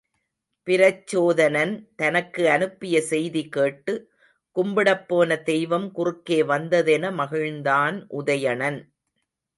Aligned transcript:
பிரச்சோதனன் 0.67 1.73
தனக்கு 1.95 2.49
அனுப்பிய 2.49 3.01
செய்தி 3.01 3.49
கேட்டு, 3.49 3.93
கும்பிடப்போன 4.55 5.43
தெய்வம் 5.43 5.91
குறுக்கே 5.91 6.39
வந்ததென 6.43 7.11
மகிழ்ந்தான் 7.15 7.99
உதயணன். 8.19 8.81